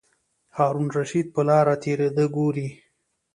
[0.57, 2.67] هارون الرشید په لاره تېرېده ګوري.